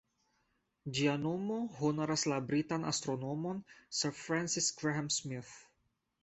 Ĝia 0.99 1.11
nomo 1.25 1.57
honoras 1.81 2.23
la 2.31 2.39
britan 2.47 2.87
astronomon 2.93 3.61
Sir 3.99 4.15
Francis 4.23 4.71
Graham-Smith. 4.81 5.55